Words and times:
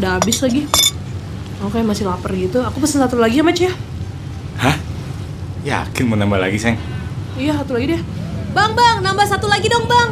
Udah 0.00 0.16
habis 0.16 0.40
lagi. 0.40 0.64
Aku 1.60 1.70
kayak 1.70 1.86
masih 1.86 2.08
lapar 2.08 2.32
gitu. 2.34 2.58
Aku 2.64 2.82
pesen 2.82 2.98
satu 2.98 3.20
lagi 3.20 3.38
ya, 3.38 3.44
Match 3.44 3.62
ya? 3.62 3.72
Hah? 4.58 4.76
Yakin 5.62 6.10
mau 6.10 6.18
nambah 6.18 6.42
lagi, 6.42 6.58
Seng? 6.58 6.74
Iya, 7.38 7.60
satu 7.62 7.78
lagi 7.78 7.94
deh. 7.94 8.02
Bang, 8.50 8.74
bang, 8.74 8.98
nambah 8.98 9.26
satu 9.30 9.46
lagi 9.46 9.70
dong, 9.70 9.86
bang. 9.86 10.10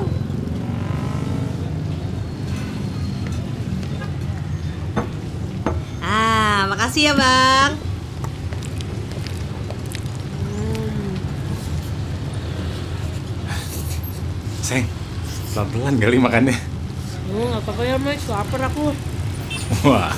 Ah, 6.01 6.71
makasih 6.71 7.11
ya, 7.11 7.15
bang. 7.19 7.71
Seng, 14.63 14.87
pelan-pelan 15.51 15.99
kali 15.99 16.17
makannya. 16.23 16.55
Oh, 17.35 17.43
nggak 17.51 17.63
apa-apa 17.67 17.83
ya, 17.83 17.99
Match. 17.99 18.31
Lapar 18.31 18.71
aku. 18.71 18.95
Wah, 19.71 20.13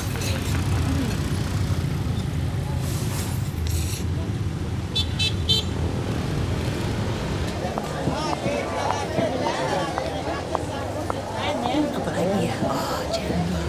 ya? 12.43 12.57
Oh, 12.65 13.01
cendol. 13.13 13.67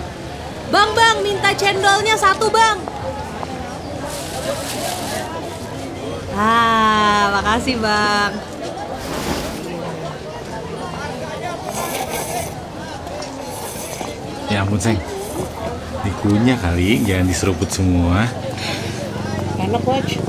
Bang, 0.72 0.90
bang, 0.95 1.17
minta 1.22 1.52
cendolnya 1.53 2.16
satu, 2.18 2.47
bang. 2.50 2.78
Ah, 6.34 7.38
makasih, 7.38 7.78
bang. 7.78 8.31
ya 14.53 14.62
ampun, 14.62 14.78
Seng. 14.78 15.12
Dikunyah 16.04 16.59
kali, 16.59 17.00
jangan 17.08 17.26
diseruput 17.32 17.72
semua. 17.72 18.28
Enak, 19.56 19.84
Watch. 19.88 20.20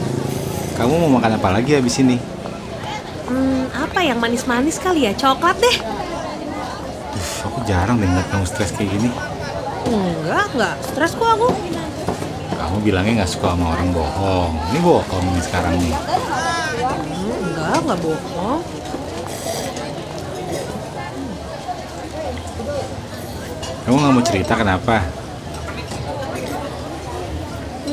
Kamu 0.79 1.03
mau 1.03 1.19
makan 1.19 1.35
apa 1.35 1.51
lagi 1.51 1.75
habis 1.75 1.99
ini? 1.99 2.15
Hmm, 3.27 3.67
apa 3.75 4.07
yang 4.07 4.23
manis-manis 4.23 4.79
kali 4.79 5.11
ya? 5.11 5.13
Coklat 5.19 5.59
deh. 5.59 5.77
Duh, 7.11 7.31
aku 7.51 7.59
jarang 7.67 7.99
deh 7.99 8.07
ngeliat 8.07 8.31
kamu 8.31 8.47
stres 8.47 8.71
kayak 8.71 8.91
gini. 8.95 9.11
Enggak, 9.91 10.47
enggak. 10.55 10.75
Stres 10.87 11.19
kok 11.19 11.27
aku. 11.27 11.51
Kamu 12.55 12.77
bilangnya 12.87 13.23
nggak 13.23 13.33
suka 13.35 13.59
sama 13.59 13.75
orang 13.75 13.91
bohong. 13.91 14.55
Ini 14.71 14.79
bohong 14.79 15.27
nih 15.35 15.43
sekarang 15.43 15.75
nih. 15.83 15.95
Hmm, 15.95 17.35
enggak, 17.51 17.79
enggak 17.83 17.99
bohong. 17.99 18.61
Kamu 23.85 23.97
nggak 23.99 24.15
mau 24.15 24.25
cerita 24.25 24.53
kenapa? 24.55 25.24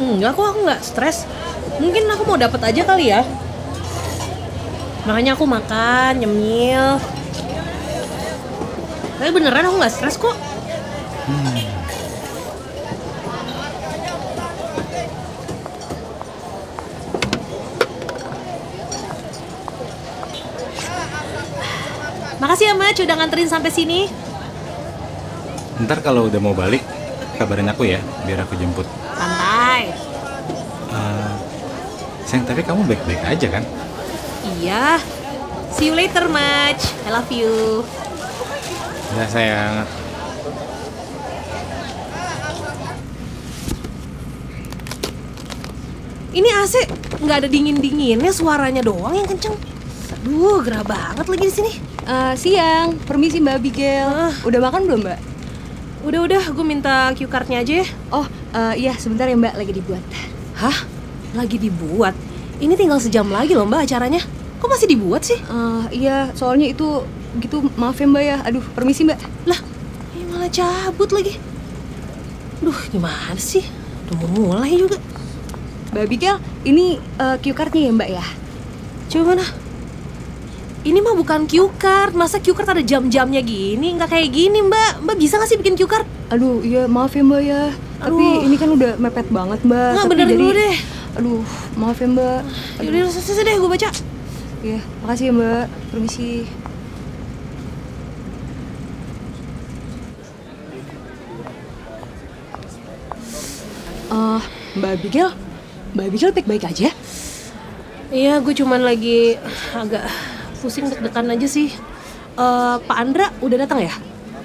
Enggak 0.01 0.33
kok, 0.33 0.49
aku 0.49 0.59
nggak 0.65 0.81
stres. 0.81 1.29
Mungkin 1.77 2.09
aku 2.09 2.25
mau 2.25 2.37
dapat 2.41 2.73
aja 2.73 2.81
kali 2.81 3.13
ya. 3.13 3.21
Makanya 5.05 5.37
aku 5.37 5.45
makan, 5.45 6.17
nyemil. 6.17 6.97
Tapi 9.21 9.29
beneran 9.29 9.69
aku 9.69 9.77
nggak 9.77 9.93
stres 9.93 10.17
kok. 10.17 10.33
Makasih 22.41 22.73
ya, 22.73 22.75
Mat, 22.77 22.97
udah 22.97 23.15
nganterin 23.21 23.45
sampai 23.45 23.69
sini. 23.69 24.09
Ntar 25.85 26.01
kalau 26.01 26.25
udah 26.25 26.41
mau 26.41 26.57
balik, 26.57 26.81
kabarin 27.37 27.69
aku 27.69 27.85
ya, 27.85 28.01
biar 28.25 28.41
aku 28.45 28.57
jemput. 28.57 29.00
Seng, 32.31 32.47
tapi 32.47 32.63
kamu 32.63 32.87
baik-baik 32.87 33.19
aja 33.27 33.59
kan? 33.59 33.63
Iya. 34.63 35.03
See 35.75 35.91
you 35.91 35.95
later, 35.99 36.31
Mat. 36.31 36.79
I 37.03 37.11
love 37.11 37.27
you. 37.27 37.83
Ya 39.19 39.27
sayang. 39.27 39.83
Ini 46.31 46.49
AC 46.63 46.87
nggak 47.19 47.37
ada 47.43 47.49
dingin-dinginnya, 47.51 48.31
suaranya 48.31 48.79
doang 48.79 49.11
yang 49.11 49.27
kenceng. 49.27 49.59
Aduh, 50.15 50.63
gerah 50.63 50.87
banget 50.87 51.27
lagi 51.27 51.43
di 51.43 51.51
sini. 51.51 51.71
Eh, 52.07 52.33
siang, 52.39 52.95
permisi 53.03 53.43
Mbak 53.43 53.59
Abigail. 53.59 54.07
Ah. 54.07 54.31
Udah 54.47 54.71
makan 54.71 54.87
belum 54.87 55.03
Mbak? 55.03 55.19
Udah-udah, 56.07 56.43
gue 56.55 56.63
minta 56.63 57.11
cue 57.11 57.27
card-nya 57.27 57.59
aja 57.59 57.83
ya. 57.83 57.87
Oh, 58.07 58.23
eh, 58.55 58.87
iya 58.87 58.95
sebentar 58.95 59.27
ya 59.27 59.35
Mbak, 59.35 59.59
lagi 59.59 59.75
dibuat. 59.75 59.99
Hah? 60.55 60.90
Lagi 61.31 61.57
dibuat? 61.57 62.13
Ini 62.61 62.73
tinggal 62.77 62.99
sejam 63.01 63.25
lagi 63.31 63.55
loh 63.57 63.65
mbak 63.65 63.87
acaranya. 63.87 64.21
Kok 64.61 64.69
masih 64.69 64.87
dibuat 64.93 65.25
sih? 65.25 65.39
Eh, 65.41 66.05
iya, 66.05 66.29
soalnya 66.37 66.69
itu 66.69 67.01
gitu 67.41 67.65
maaf 67.79 67.97
ya 67.97 68.05
Mbak 68.05 68.23
ya. 68.23 68.37
Aduh, 68.45 68.61
permisi 68.77 69.01
Mbak. 69.01 69.49
Lah, 69.49 69.57
ini 70.13 70.23
malah 70.29 70.51
cabut 70.53 71.09
lagi. 71.09 71.41
Duh, 72.61 72.79
gimana 72.93 73.41
sih? 73.41 73.65
Udah 74.05 74.15
mau 74.21 74.53
mulai 74.53 74.77
juga. 74.77 75.01
Mbak 75.95 76.01
Abigail, 76.05 76.37
ini 76.61 77.01
eh, 77.01 77.35
cue 77.41 77.55
card-nya 77.57 77.89
ya 77.89 77.91
Mbak 77.97 78.09
ya? 78.13 78.25
Coba 79.09 79.33
mana? 79.33 79.45
Ini 80.81 80.97
mah 81.01 81.13
bukan 81.13 81.45
cue 81.49 81.69
card. 81.81 82.13
Masa 82.13 82.37
cue 82.37 82.53
card 82.53 82.77
ada 82.77 82.83
jam-jamnya 82.85 83.41
gini? 83.41 83.97
Nggak 83.97 84.17
kayak 84.17 84.29
gini 84.33 84.65
mbak. 84.65 85.05
Mbak 85.05 85.15
bisa 85.17 85.37
nggak 85.37 85.49
sih 85.49 85.57
bikin 85.61 85.77
cue 85.77 85.85
card? 85.85 86.09
Aduh, 86.33 86.61
iya 86.65 86.89
maaf 86.89 87.13
ya 87.13 87.21
Mbak 87.21 87.41
ya. 87.45 87.69
Tapi 88.01 88.25
Aduh. 88.41 88.45
ini 88.49 88.55
kan 88.57 88.69
udah 88.73 88.97
mepet 88.97 89.29
banget 89.29 89.61
Mbak. 89.61 89.89
Nggak, 89.93 90.05
Tapi 90.05 90.13
benerin 90.17 90.37
dulu 90.41 90.53
deh. 90.57 90.75
Aduh, 91.19 91.43
maaf 91.75 91.99
ya 91.99 92.07
Mbak. 92.07 92.39
Yaudah, 92.79 93.11
selesai 93.11 93.43
deh 93.43 93.55
gue 93.59 93.69
baca. 93.69 93.89
Iya, 94.63 94.79
makasih 95.03 95.25
ya 95.27 95.33
Mbak. 95.35 95.65
Permisi. 95.91 96.31
Eh, 104.11 104.41
Mbak 104.75 104.91
Abigail, 104.99 105.29
Mbak 105.95 106.05
Abigail 106.11 106.31
baik-baik 106.35 106.63
aja? 106.67 106.89
Iya, 108.11 108.43
gue 108.43 108.51
cuman 108.51 108.83
lagi 108.83 109.39
agak 109.71 110.03
pusing 110.59 110.91
deg-degan 110.91 111.31
aja 111.31 111.47
sih. 111.47 111.71
Eh, 112.35 112.75
Pak 112.83 112.97
Andra 112.99 113.31
udah 113.39 113.57
datang 113.67 113.83
ya? 113.83 113.93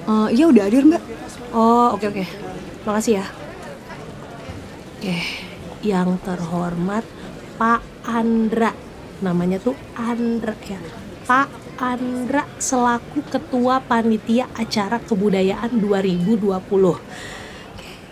Eh, 0.06 0.28
iya 0.38 0.46
udah 0.46 0.70
hadir 0.70 0.86
Mbak. 0.86 1.02
Oh, 1.50 1.94
oke 1.94 2.06
oke. 2.10 2.24
Makasih 2.86 3.22
ya. 3.22 3.26
Oke, 4.96 5.14
yang 5.80 6.16
terhormat 6.22 7.04
Pak 7.56 7.80
Andra. 8.04 8.72
Namanya 9.20 9.58
tuh 9.58 9.74
Andra 9.96 10.52
ya. 10.62 10.80
Pak 11.24 11.48
Andra 11.76 12.44
selaku 12.56 13.20
Ketua 13.26 13.80
Panitia 13.80 14.48
Acara 14.52 14.96
Kebudayaan 14.98 15.76
2020. 15.76 16.46
Oke, 16.56 17.00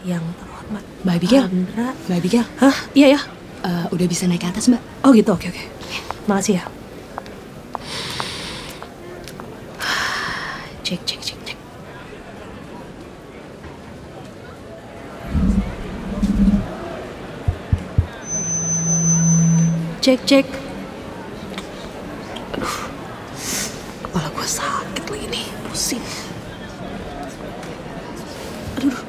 yang 0.04 0.24
terhormat 0.36 0.84
Mbak 1.02 1.14
Abigail. 1.16 1.44
Andra. 1.46 1.88
Mbak 2.04 2.16
Abigail, 2.18 2.46
Hah? 2.58 2.76
Iya 2.92 3.06
ya. 3.16 3.20
eh, 3.64 3.86
udah 3.88 4.06
bisa 4.06 4.28
naik 4.28 4.44
ke 4.44 4.48
atas 4.48 4.68
Mbak. 4.68 4.82
Oh 5.02 5.12
gitu, 5.12 5.32
oke 5.32 5.48
oke. 5.48 5.62
Makasih 6.26 6.60
ya. 6.60 6.64
Cek 10.84 11.00
cek 11.08 11.20
cek 20.04 20.20
cek. 20.28 20.44
Aduh, 22.52 22.76
kepala 24.04 24.28
gue 24.36 24.44
sakit 24.44 25.04
lagi 25.08 25.26
nih, 25.32 25.48
pusing. 25.64 26.04
Aduh. 28.76 29.00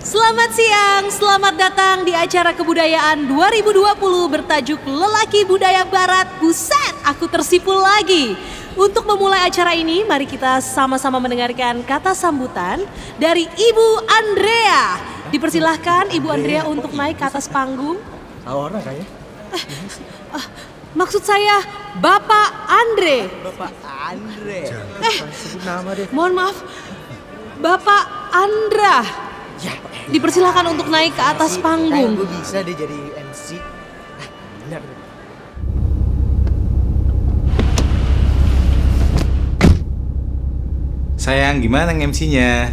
Selamat 0.00 0.50
siang, 0.56 1.04
selamat 1.12 1.54
datang 1.60 1.96
di 2.08 2.16
acara 2.16 2.56
kebudayaan 2.56 3.28
2020 3.28 3.92
bertajuk 4.32 4.80
Lelaki 4.88 5.44
Budaya 5.44 5.84
Barat. 5.84 6.24
Buset, 6.40 6.96
aku 7.04 7.28
tersipu 7.28 7.76
lagi. 7.76 8.40
Untuk 8.72 9.04
memulai 9.04 9.44
acara 9.44 9.76
ini, 9.76 10.00
mari 10.08 10.24
kita 10.24 10.64
sama-sama 10.64 11.20
mendengarkan 11.20 11.84
kata 11.84 12.16
sambutan 12.16 12.80
dari 13.20 13.44
Ibu 13.52 13.88
Andrea. 14.08 14.96
Dipersilahkan 15.28 16.08
Ibu 16.08 16.28
Andrea 16.32 16.64
untuk 16.64 16.96
naik 16.96 17.20
ke 17.20 17.28
atas 17.28 17.52
panggung. 17.52 18.16
Aora 18.48 18.80
kayaknya. 18.80 19.04
Eh, 19.52 19.60
uh, 20.32 20.46
maksud 20.96 21.20
saya 21.20 21.60
Bapak 22.00 22.48
Andre. 22.64 23.28
Bapak 23.44 23.76
Andre. 23.84 24.64
Eh, 24.64 24.72
jangan 24.72 25.04
eh, 25.04 25.20
nama 25.68 25.90
deh. 25.92 26.08
Mohon 26.16 26.32
maaf. 26.32 26.56
Bapak 27.60 28.32
Andra. 28.32 29.04
Ya, 29.60 29.76
eh, 29.76 30.08
dipersilakan 30.08 30.64
ya, 30.64 30.72
untuk 30.72 30.88
naik 30.88 31.12
ke 31.12 31.20
atas 31.20 31.60
panggung. 31.60 31.92
Kayak 31.92 32.24
gue 32.24 32.28
bisa 32.40 32.64
deh 32.64 32.72
jadi 32.72 32.98
MC. 33.20 33.60
Ah, 33.60 34.28
Bener. 34.64 34.80
Sayang, 41.20 41.60
gimana 41.60 41.92
MC-nya? 41.92 42.72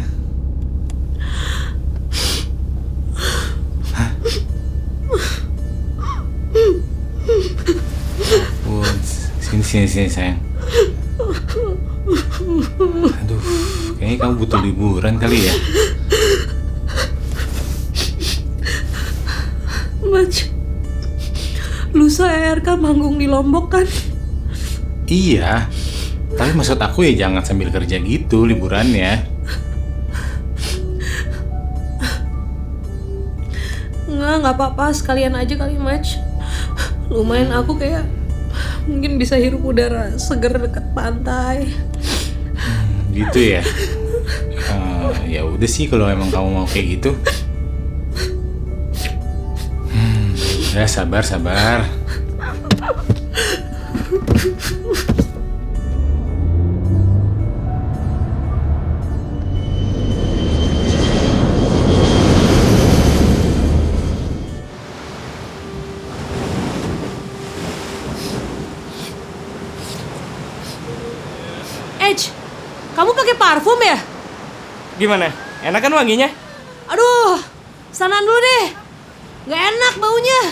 Hah? 3.92 4.10
Sini 9.66 9.90
sini 9.90 10.06
sayang. 10.06 10.38
Aduh, 13.02 13.42
kayaknya 13.98 14.16
kamu 14.22 14.32
butuh 14.38 14.62
liburan 14.62 15.18
kali 15.18 15.50
ya. 15.50 15.54
Maj, 20.06 20.46
lusa 21.90 22.30
RK 22.30 22.78
manggung 22.78 23.18
di 23.18 23.26
Lombok 23.26 23.74
kan? 23.74 23.86
Iya. 25.10 25.66
Tapi 26.38 26.52
maksud 26.54 26.78
aku 26.78 27.02
ya 27.02 27.26
jangan 27.26 27.42
sambil 27.42 27.74
kerja 27.74 27.98
gitu 27.98 28.46
liburannya. 28.46 29.26
Enggak, 34.06 34.34
nggak 34.46 34.54
apa-apa. 34.54 34.94
Sekalian 34.94 35.34
aja 35.34 35.58
kali, 35.58 35.74
Maj. 35.74 36.22
Lumayan 37.10 37.50
aku 37.50 37.74
kayak 37.74 38.06
mungkin 38.86 39.18
bisa 39.18 39.34
hirup 39.36 39.66
udara 39.66 40.14
seger 40.16 40.56
dekat 40.56 40.86
pantai. 40.94 41.70
Gitu 43.10 43.58
ya. 43.58 43.62
Eh, 44.66 45.38
ya 45.38 45.42
udah 45.46 45.68
sih 45.68 45.86
kalau 45.90 46.06
emang 46.10 46.30
kamu 46.30 46.48
mau 46.50 46.66
kayak 46.66 46.86
gitu. 46.98 47.10
Hmm, 49.90 50.32
ya 50.74 50.86
sabar 50.86 51.22
sabar. 51.22 51.86
Edge, 72.06 72.30
kamu 72.94 73.10
pakai 73.10 73.34
parfum 73.34 73.82
ya? 73.82 73.98
Gimana? 74.94 75.26
Enak 75.66 75.82
kan 75.82 75.90
wanginya? 75.90 76.30
Aduh, 76.86 77.34
sanaan 77.90 78.22
dulu 78.22 78.38
deh. 78.38 78.66
Nggak 79.50 79.62
enak 79.74 79.94
baunya. 79.98 80.42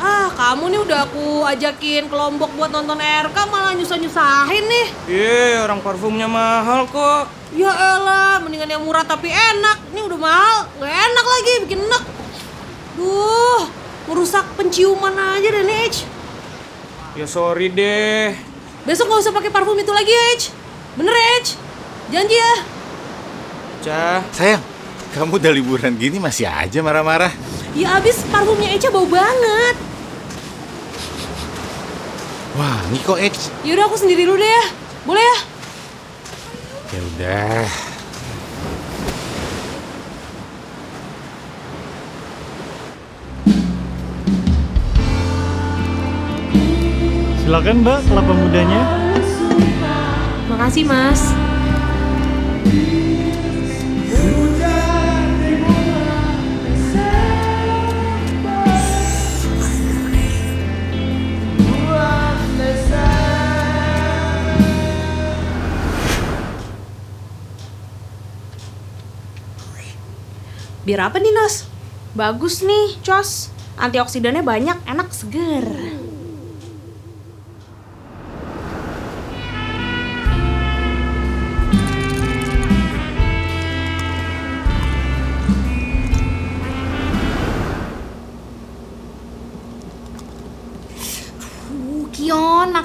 Ah, 0.00 0.32
kamu 0.32 0.72
nih 0.72 0.80
udah 0.88 0.98
aku 1.04 1.44
ajakin 1.44 2.08
ke 2.08 2.14
Lombok 2.16 2.54
buat 2.56 2.72
nonton 2.72 2.96
RK 2.96 3.36
malah 3.52 3.76
nyusah-nyusahin 3.76 4.64
nih. 4.64 4.86
Iya, 5.04 5.68
orang 5.68 5.84
parfumnya 5.84 6.24
mahal 6.24 6.88
kok. 6.88 7.28
Ya 7.52 7.68
elah, 7.68 8.40
mendingan 8.40 8.72
yang 8.72 8.82
murah 8.88 9.04
tapi 9.04 9.28
enak. 9.28 9.92
Ini 9.92 10.00
udah 10.00 10.16
mahal, 10.16 10.58
nggak 10.80 10.94
enak 10.96 11.26
lagi, 11.28 11.52
bikin 11.68 11.80
enak. 11.92 12.02
Duh, 12.96 13.62
merusak 14.08 14.48
penciuman 14.56 15.12
aja 15.12 15.48
deh 15.52 15.66
Edge. 15.66 16.08
Ya 17.18 17.28
sorry 17.28 17.68
deh. 17.68 18.47
Besok 18.88 19.04
nggak 19.04 19.20
usah 19.20 19.34
pakai 19.36 19.52
parfum 19.52 19.76
itu 19.76 19.92
lagi, 19.92 20.08
Edge. 20.32 20.48
Bener, 20.96 21.12
Edge? 21.36 21.60
Janji 22.08 22.40
ya. 22.40 22.54
Cah, 23.84 24.24
Sayang, 24.32 24.64
kamu 25.12 25.36
udah 25.36 25.52
liburan 25.52 25.92
gini 26.00 26.16
masih 26.16 26.48
aja 26.48 26.80
marah-marah. 26.80 27.28
Ya 27.76 28.00
abis 28.00 28.24
parfumnya 28.32 28.72
Eca 28.72 28.88
bau 28.88 29.04
banget. 29.04 29.76
Wah, 32.56 32.80
ini 32.88 32.98
kok 33.04 33.20
Edge. 33.20 33.52
Yaudah 33.68 33.92
aku 33.92 34.00
sendiri 34.00 34.24
dulu 34.24 34.40
deh 34.40 34.48
ya. 34.48 34.64
Boleh 35.04 35.20
ya? 35.20 35.38
Ya 36.96 37.00
udah. 37.12 37.68
Silakan 47.48 47.80
Mbak, 47.80 48.12
kelapa 48.12 48.32
mudanya. 48.36 48.80
Makasih, 50.52 50.84
Mas. 50.84 51.32
Biar 70.84 71.00
apa 71.00 71.16
nih, 71.16 71.32
Nos? 71.32 71.64
Bagus 72.12 72.60
nih, 72.60 73.00
Cos. 73.00 73.48
Antioksidannya 73.80 74.44
banyak, 74.44 74.76
enak, 74.84 75.08
seger. 75.16 75.97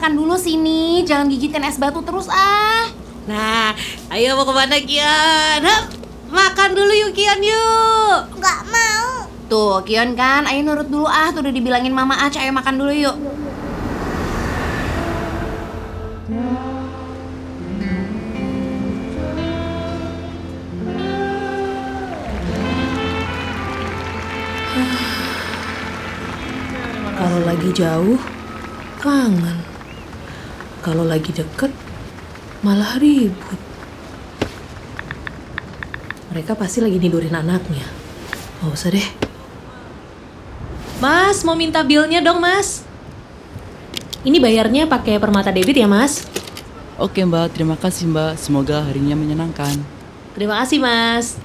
Makan 0.03 0.19
dulu 0.19 0.35
sini. 0.35 1.00
Jangan 1.07 1.31
gigitin 1.31 1.63
es 1.63 1.79
batu 1.79 2.03
terus 2.03 2.27
ah. 2.27 2.91
Nah, 3.24 3.72
ayo 4.12 4.36
mau 4.36 4.43
ke 4.43 4.51
mana 4.51 4.75
Kian? 4.83 5.63
Hup, 5.63 5.95
makan 6.27 6.75
dulu 6.75 6.91
yuk 6.91 7.15
Kian 7.15 7.39
yuk. 7.39 8.36
Nggak 8.36 8.67
mau. 8.67 9.31
Tuh, 9.48 9.79
Kion 9.88 10.12
kan, 10.19 10.43
ayo 10.43 10.60
nurut 10.60 10.91
dulu 10.91 11.07
ah. 11.07 11.31
Tuh 11.31 11.39
udah 11.39 11.55
dibilangin 11.55 11.95
Mama 11.95 12.19
Aca, 12.19 12.36
ayo 12.43 12.51
makan 12.51 12.83
dulu 12.83 12.91
yuk. 12.91 13.15
Kalau 27.15 27.39
lagi 27.48 27.69
jauh, 27.72 28.19
kangen. 29.00 29.73
Kalau 30.83 31.07
lagi 31.07 31.31
deket, 31.31 31.71
malah 32.59 32.99
ribut. 32.99 33.59
Mereka 36.35 36.59
pasti 36.59 36.83
lagi 36.83 36.99
tidurin 36.99 37.31
anaknya. 37.31 37.87
Gak 38.59 38.73
usah 38.75 38.91
deh. 38.91 39.07
Mas, 40.99 41.47
mau 41.47 41.55
minta 41.55 41.79
bilnya 41.87 42.19
dong, 42.19 42.43
Mas. 42.43 42.83
Ini 44.27 44.39
bayarnya 44.43 44.87
pakai 44.91 45.19
permata 45.19 45.55
debit 45.55 45.79
ya, 45.79 45.87
Mas? 45.87 46.27
Oke 46.95 47.25
mbak, 47.25 47.51
terima 47.51 47.75
kasih 47.75 48.07
mbak. 48.07 48.39
Semoga 48.39 48.85
harinya 48.85 49.17
menyenangkan. 49.17 49.75
Terima 50.31 50.63
kasih, 50.63 50.79
Mas. 50.79 51.35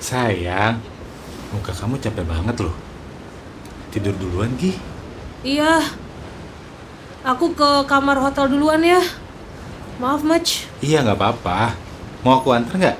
Sayang, 0.00 0.80
muka 1.52 1.76
kamu 1.76 2.00
capek 2.00 2.24
banget 2.24 2.56
loh. 2.64 2.76
Tidur 3.92 4.16
duluan, 4.16 4.52
Gi. 4.56 4.72
Iya. 5.44 6.07
Aku 7.28 7.52
ke 7.52 7.84
kamar 7.84 8.16
hotel 8.16 8.48
duluan 8.48 8.80
ya. 8.80 9.04
Maaf, 10.00 10.24
Mach. 10.24 10.64
Iya, 10.80 11.04
nggak 11.04 11.20
apa-apa. 11.20 11.76
Mau 12.24 12.40
aku 12.40 12.56
antar 12.56 12.80
nggak? 12.80 12.96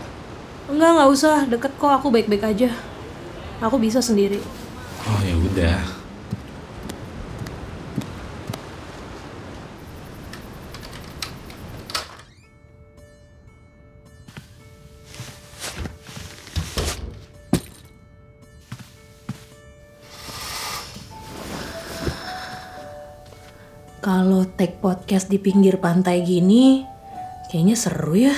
Enggak, 0.68 0.90
nggak 1.00 1.08
usah. 1.08 1.36
Deket 1.48 1.72
kok, 1.80 1.88
aku 1.88 2.12
baik-baik 2.12 2.44
aja. 2.44 2.68
Aku 3.64 3.80
bisa 3.80 4.04
sendiri. 4.04 4.36
Oh 5.08 5.20
ya 5.24 5.32
udah. 5.32 5.97
Podcast 24.78 25.26
di 25.26 25.42
pinggir 25.42 25.82
pantai 25.82 26.22
gini, 26.22 26.86
kayaknya 27.50 27.74
seru 27.74 28.14
ya. 28.14 28.34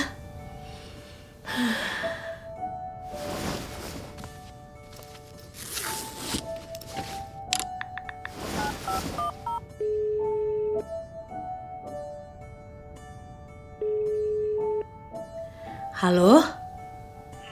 Halo? 16.01 16.41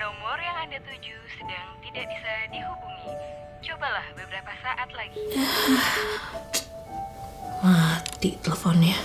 Nomor 0.02 0.38
yang 0.42 0.58
Anda 0.66 0.82
tuju 0.82 1.14
sedang 1.38 1.70
tidak 1.86 2.10
bisa 2.10 2.34
dihubungi. 2.50 3.14
Cobalah 3.62 4.10
beberapa 4.18 4.52
saat 4.66 4.90
lagi. 4.90 5.22
Mati 7.60 8.40
teleponnya. 8.40 8.96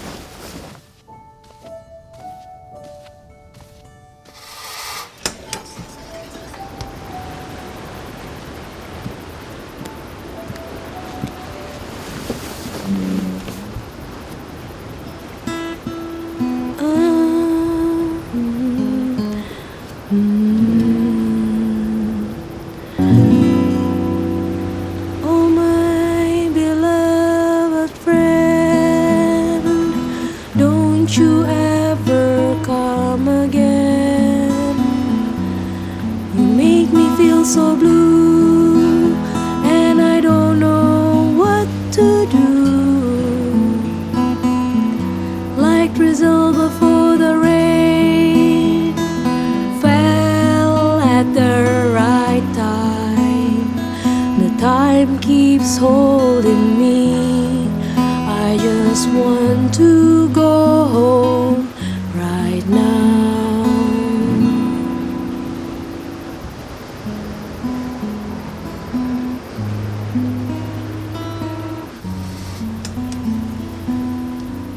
Drizzle 46.04 46.52
before 46.52 47.16
the 47.16 47.34
rain, 47.38 48.94
fell 49.80 51.00
at 51.00 51.24
the 51.32 51.90
right 51.94 52.44
time. 52.54 53.74
The 54.38 54.50
time 54.60 55.18
keeps 55.20 55.78
holding 55.78 56.78
me. 56.78 57.68
I 57.96 58.58
just 58.60 59.08
want 59.08 59.72
to 59.76 60.28
go 60.28 60.84
home 60.96 61.72
right 62.14 62.66
now. 62.68 63.64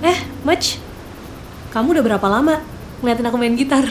Eh, 0.03 0.19
Mach, 0.45 0.86
kamu 1.77 1.93
udah 1.93 2.05
berapa 2.09 2.25
lama 2.25 2.57
ngeliatin 3.05 3.29
aku 3.29 3.37
main 3.37 3.53
gitar? 3.53 3.85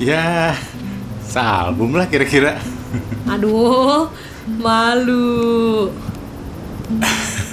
Ya, 0.00 0.56
sealbum 1.20 1.92
lah 2.00 2.08
kira-kira. 2.08 2.56
Aduh, 3.28 4.08
malu. 4.56 5.92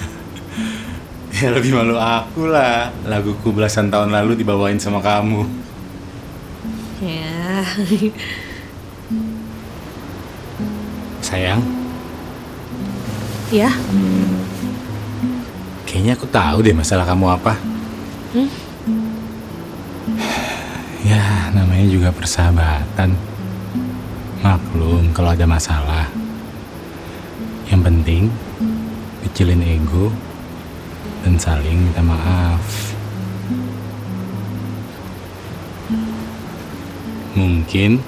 Ya 1.42 1.50
lebih 1.50 1.74
malu 1.74 1.98
aku 1.98 2.54
lah. 2.54 2.94
Laguku 3.02 3.50
belasan 3.50 3.90
tahun 3.90 4.14
lalu 4.14 4.38
dibawain 4.46 4.78
sama 4.78 5.02
kamu. 5.02 5.50
Ya, 7.02 7.66
Sayang, 11.26 11.66
ya, 13.50 13.74
kayaknya 15.90 16.14
aku 16.14 16.30
tahu 16.30 16.62
deh 16.62 16.78
masalah 16.78 17.10
kamu 17.10 17.26
apa. 17.42 17.71
Ya, 21.04 21.52
namanya 21.52 21.84
juga 21.92 22.16
persahabatan. 22.16 23.12
Maklum 24.40 25.12
kalau 25.12 25.36
ada 25.36 25.44
masalah. 25.44 26.08
Yang 27.68 27.82
penting, 27.92 28.24
kecilin 29.28 29.60
ego 29.60 30.16
dan 31.28 31.36
saling 31.36 31.76
minta 31.76 32.00
maaf. 32.00 32.64
Mungkin 37.36 38.00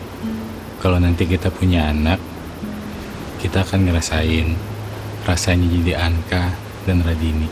kalau 0.79 1.03
nanti 1.03 1.27
kita 1.27 1.51
punya 1.51 1.91
anak, 1.91 2.23
kita 3.43 3.67
akan 3.67 3.91
ngerasain 3.91 4.55
rasanya 5.27 5.67
jadi 5.67 5.99
Anka 5.99 6.55
dan 6.87 7.03
Radini. 7.03 7.51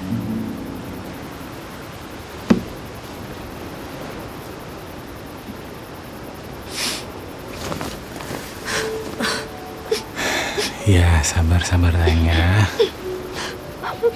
Ya, 10.91 11.23
sabar-sabar 11.23 11.95
sayang 11.95 12.27
ya. 12.27 12.43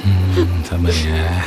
Hmm, 0.05 0.59
sabar 0.67 0.91
ya. 0.91 1.39